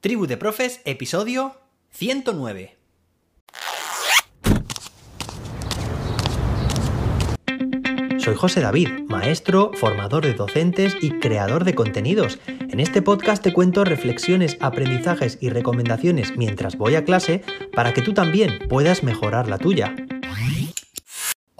[0.00, 1.56] Tribu de Profes, episodio
[1.90, 2.76] 109.
[8.18, 12.38] Soy José David, maestro, formador de docentes y creador de contenidos.
[12.46, 17.42] En este podcast te cuento reflexiones, aprendizajes y recomendaciones mientras voy a clase
[17.74, 19.96] para que tú también puedas mejorar la tuya.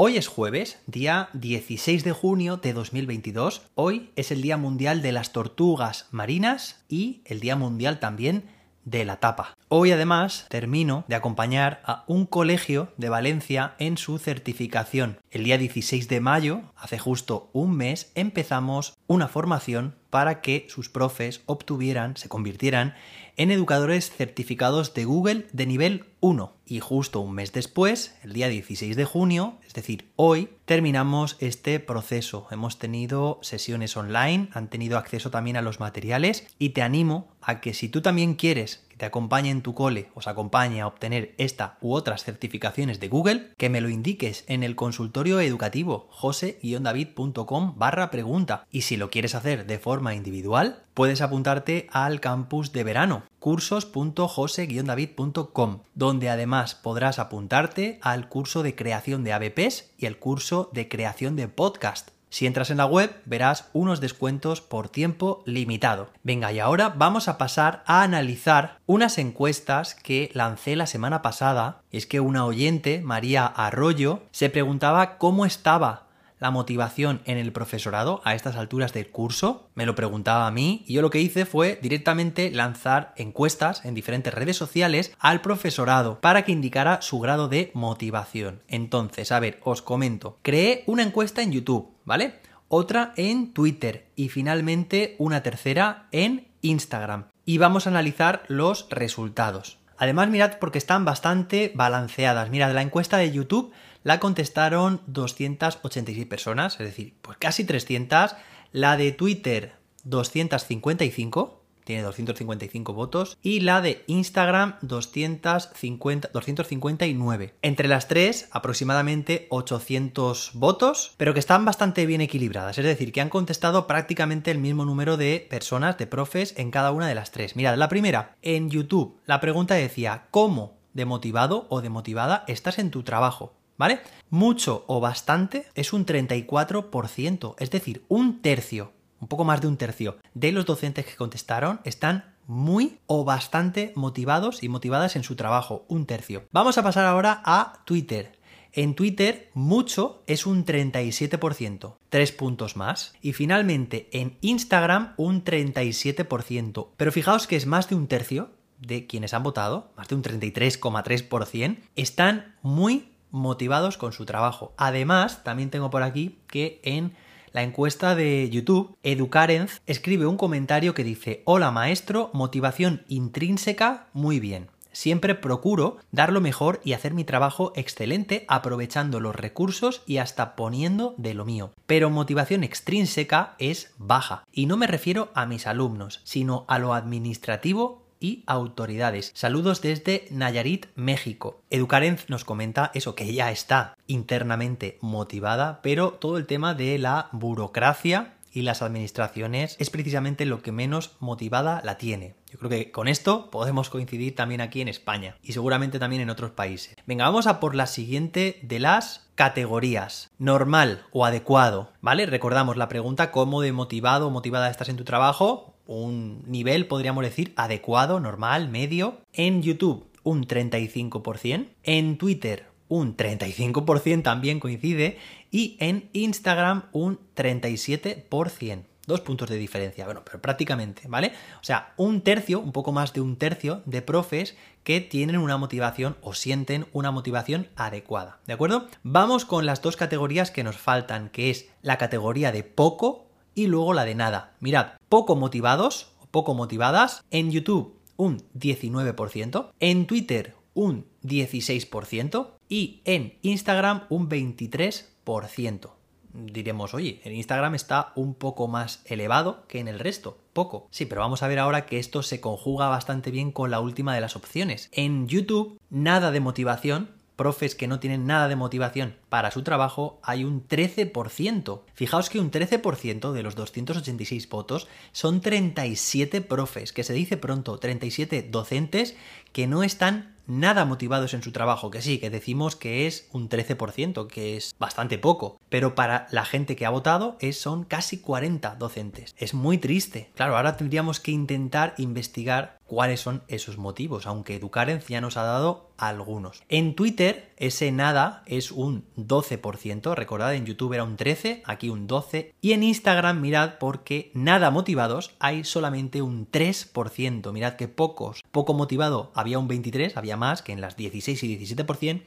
[0.01, 3.63] Hoy es jueves, día 16 de junio de 2022.
[3.75, 8.45] Hoy es el Día Mundial de las Tortugas Marinas y el Día Mundial también
[8.85, 9.57] de la tapa.
[9.67, 15.19] Hoy además termino de acompañar a un colegio de Valencia en su certificación.
[15.33, 20.89] El día 16 de mayo, hace justo un mes, empezamos una formación para que sus
[20.89, 22.95] profes obtuvieran, se convirtieran
[23.39, 26.53] en educadores certificados de Google de nivel 1.
[26.67, 31.81] Y justo un mes después, el día 16 de junio, es decir, hoy, terminamos este
[31.81, 32.47] proceso.
[32.51, 37.61] Hemos tenido sesiones online, han tenido acceso también a los materiales y te animo a
[37.61, 41.79] que si tú también quieres te acompañe en tu cole, os acompañe a obtener esta
[41.81, 48.11] u otras certificaciones de Google, que me lo indiques en el consultorio educativo jose-david.com barra
[48.11, 48.67] pregunta.
[48.73, 55.79] Y si lo quieres hacer de forma individual, puedes apuntarte al campus de verano cursos.jose-david.com,
[55.95, 61.37] donde además podrás apuntarte al curso de creación de ABPs y el curso de creación
[61.37, 62.11] de podcast.
[62.31, 66.11] Si entras en la web verás unos descuentos por tiempo limitado.
[66.23, 71.81] Venga, y ahora vamos a pasar a analizar unas encuestas que lancé la semana pasada.
[71.91, 76.08] Es que una oyente, María Arroyo, se preguntaba cómo estaba
[76.41, 79.69] la motivación en el profesorado a estas alturas del curso?
[79.75, 83.95] Me lo preguntaba a mí y yo lo que hice fue directamente lanzar encuestas en
[83.95, 88.63] diferentes redes sociales al profesorado para que indicara su grado de motivación.
[88.69, 90.39] Entonces, a ver, os comento.
[90.43, 92.41] Creé una encuesta en YouTube, ¿vale?
[92.69, 97.29] Otra en Twitter y finalmente una tercera en Instagram.
[97.45, 99.79] Y vamos a analizar los resultados.
[99.99, 102.51] Además, mirad porque están bastante balanceadas.
[102.51, 103.73] Mirad, la encuesta de YouTube
[104.05, 108.35] la contestaron 286 personas, es decir, pues casi 300.
[108.73, 109.75] La de Twitter,
[110.05, 111.59] 255,
[111.89, 113.39] tiene 255 votos.
[113.41, 117.55] Y la de Instagram, 250, 259.
[117.63, 122.77] Entre las tres, aproximadamente 800 votos, pero que están bastante bien equilibradas.
[122.77, 126.93] Es decir, que han contestado prácticamente el mismo número de personas, de profes, en cada
[126.93, 127.57] una de las tres.
[127.57, 132.79] Mirad, la primera, en YouTube, la pregunta decía, ¿cómo de motivado o de motivada estás
[132.79, 133.58] en tu trabajo?
[133.79, 134.01] ¿Vale?
[134.29, 139.79] Mucho o bastante es un 34%, es decir, un tercio, un poco más de un
[139.79, 145.37] tercio de los docentes que contestaron están muy o bastante motivados y motivadas en su
[145.37, 146.45] trabajo, un tercio.
[146.51, 148.39] Vamos a pasar ahora a Twitter.
[148.73, 153.15] En Twitter, mucho es un 37%, tres puntos más.
[153.21, 156.89] Y finalmente, en Instagram, un 37%.
[156.97, 160.23] Pero fijaos que es más de un tercio de quienes han votado, más de un
[160.23, 164.73] 33,3%, están muy motivados con su trabajo.
[164.77, 167.15] Además, también tengo por aquí que en
[167.53, 174.39] la encuesta de YouTube, Educarenz escribe un comentario que dice, hola maestro, motivación intrínseca, muy
[174.39, 174.69] bien.
[174.93, 180.57] Siempre procuro dar lo mejor y hacer mi trabajo excelente aprovechando los recursos y hasta
[180.57, 181.73] poniendo de lo mío.
[181.87, 184.45] Pero motivación extrínseca es baja.
[184.51, 189.33] Y no me refiero a mis alumnos, sino a lo administrativo y autoridades.
[189.35, 191.63] Saludos desde Nayarit, México.
[191.71, 197.29] Educarenz nos comenta eso, que ella está internamente motivada, pero todo el tema de la
[197.33, 202.35] burocracia y las administraciones es precisamente lo que menos motivada la tiene.
[202.51, 206.31] Yo creo que con esto podemos coincidir también aquí en España y seguramente también en
[206.31, 206.97] otros países.
[207.07, 210.31] Venga, vamos a por la siguiente de las categorías.
[210.39, 212.27] Normal o adecuado, ¿vale?
[212.27, 217.25] Recordamos la pregunta cómo de motivado o motivada estás en tu trabajo un nivel, podríamos
[217.25, 219.23] decir, adecuado, normal, medio.
[219.33, 221.67] En YouTube, un 35%.
[221.83, 225.19] En Twitter, un 35% también coincide.
[225.51, 228.85] Y en Instagram, un 37%.
[229.07, 231.33] Dos puntos de diferencia, bueno, pero prácticamente, ¿vale?
[231.63, 234.55] O sea, un tercio, un poco más de un tercio de profes
[234.85, 238.87] que tienen una motivación o sienten una motivación adecuada, ¿de acuerdo?
[239.03, 243.67] Vamos con las dos categorías que nos faltan, que es la categoría de poco y
[243.67, 244.53] luego la de nada.
[244.61, 247.25] Mirad, poco motivados o poco motivadas.
[247.31, 255.91] En YouTube un 19%, en Twitter un 16% y en Instagram un 23%.
[256.35, 260.39] Diremos, oye, en Instagram está un poco más elevado que en el resto.
[260.53, 260.87] Poco.
[260.91, 264.15] Sí, pero vamos a ver ahora que esto se conjuga bastante bien con la última
[264.15, 264.89] de las opciones.
[264.93, 270.19] En YouTube, nada de motivación, profes que no tienen nada de motivación para su trabajo,
[270.23, 271.81] hay un 13%.
[271.95, 277.79] Fijaos que un 13% de los 286 votos son 37 profes, que se dice pronto,
[277.79, 279.17] 37 docentes
[279.53, 283.49] que no están nada motivados en su trabajo, que sí, que decimos que es un
[283.49, 288.19] 13%, que es bastante poco, pero para la gente que ha votado es, son casi
[288.19, 289.35] 40 docentes.
[289.37, 290.31] Es muy triste.
[290.35, 295.45] Claro, ahora tendríamos que intentar investigar cuáles son esos motivos, aunque Educarenz ya nos ha
[295.45, 296.63] dado algunos.
[296.69, 302.07] En Twitter ese nada es un 12%, recordad en YouTube era un 13, aquí un
[302.07, 308.43] 12, y en Instagram mirad porque nada motivados hay solamente un 3%, mirad que pocos,
[308.51, 312.23] poco motivado había un 23, había más que en las 16 y 17%,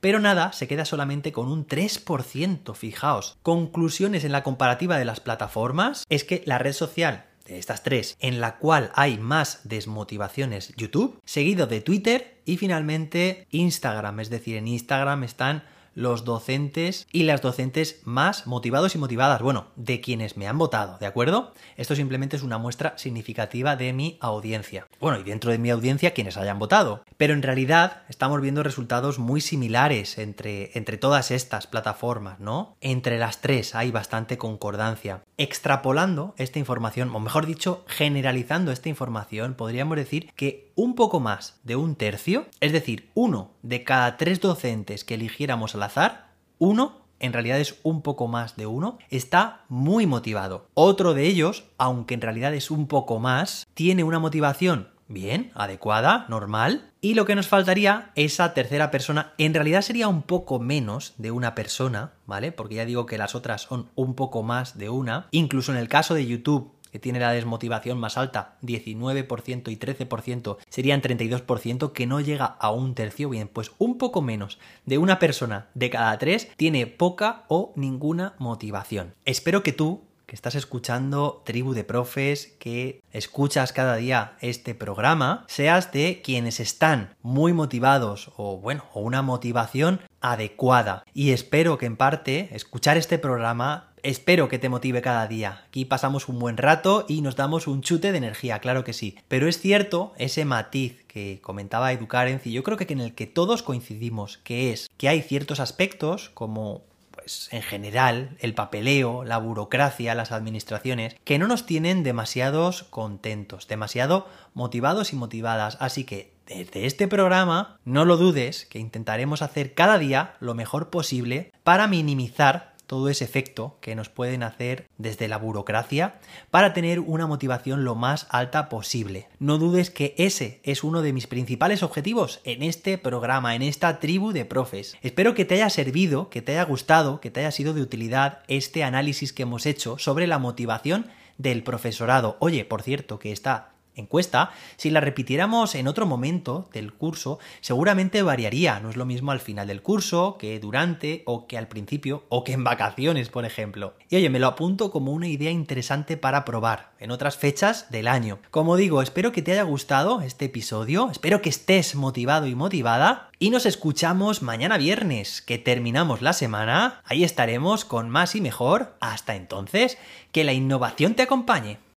[0.00, 3.36] pero nada se queda solamente con un 3%, fijaos.
[3.42, 8.16] Conclusiones en la comparativa de las plataformas es que la red social de estas tres,
[8.20, 14.20] en la cual hay más desmotivaciones YouTube, seguido de Twitter y finalmente Instagram.
[14.20, 15.64] Es decir, en Instagram están
[15.94, 20.98] los docentes y las docentes más motivados y motivadas, bueno, de quienes me han votado,
[20.98, 21.54] ¿de acuerdo?
[21.76, 24.86] Esto simplemente es una muestra significativa de mi audiencia.
[25.00, 27.04] Bueno, y dentro de mi audiencia quienes hayan votado.
[27.16, 32.76] Pero en realidad estamos viendo resultados muy similares entre, entre todas estas plataformas, ¿no?
[32.80, 35.22] Entre las tres hay bastante concordancia.
[35.36, 41.58] Extrapolando esta información, o mejor dicho, generalizando esta información, podríamos decir que un poco más
[41.64, 46.28] de un tercio, es decir, uno de cada tres docentes que eligiéramos al azar,
[46.58, 50.68] uno en realidad es un poco más de uno, está muy motivado.
[50.74, 56.26] Otro de ellos, aunque en realidad es un poco más, tiene una motivación bien, adecuada,
[56.28, 61.14] normal, y lo que nos faltaría, esa tercera persona, en realidad sería un poco menos
[61.16, 62.52] de una persona, ¿vale?
[62.52, 65.28] Porque ya digo que las otras son un poco más de una.
[65.30, 70.58] Incluso en el caso de YouTube, que tiene la desmotivación más alta, 19% y 13%,
[70.68, 73.28] serían 32%, que no llega a un tercio.
[73.28, 78.34] Bien, pues un poco menos de una persona de cada tres tiene poca o ninguna
[78.38, 79.14] motivación.
[79.24, 85.44] Espero que tú que estás escuchando Tribu de Profes, que escuchas cada día este programa,
[85.48, 91.04] seas de quienes están muy motivados o bueno, o una motivación adecuada.
[91.12, 95.62] Y espero que en parte escuchar este programa Espero que te motive cada día.
[95.66, 99.16] Aquí pasamos un buen rato y nos damos un chute de energía, claro que sí.
[99.28, 103.26] Pero es cierto ese matiz que comentaba Educarenz y yo creo que en el que
[103.26, 106.82] todos coincidimos, que es que hay ciertos aspectos como
[107.24, 113.66] pues en general el papeleo, la burocracia, las administraciones, que no nos tienen demasiados contentos,
[113.66, 115.78] demasiado motivados y motivadas.
[115.80, 120.90] Así que desde este programa, no lo dudes, que intentaremos hacer cada día lo mejor
[120.90, 126.20] posible para minimizar todo ese efecto que nos pueden hacer desde la burocracia
[126.50, 129.28] para tener una motivación lo más alta posible.
[129.38, 134.00] No dudes que ese es uno de mis principales objetivos en este programa, en esta
[134.00, 134.96] tribu de profes.
[135.02, 138.42] Espero que te haya servido, que te haya gustado, que te haya sido de utilidad
[138.48, 141.06] este análisis que hemos hecho sobre la motivación
[141.38, 142.36] del profesorado.
[142.40, 148.22] Oye, por cierto, que está encuesta, si la repitiéramos en otro momento del curso, seguramente
[148.22, 148.80] variaría.
[148.80, 152.44] No es lo mismo al final del curso, que durante, o que al principio, o
[152.44, 153.94] que en vacaciones, por ejemplo.
[154.08, 158.08] Y oye, me lo apunto como una idea interesante para probar en otras fechas del
[158.08, 158.38] año.
[158.50, 163.30] Como digo, espero que te haya gustado este episodio, espero que estés motivado y motivada.
[163.38, 167.02] Y nos escuchamos mañana viernes, que terminamos la semana.
[167.04, 168.96] Ahí estaremos con más y mejor.
[169.00, 169.98] Hasta entonces,
[170.32, 171.83] que la innovación te acompañe.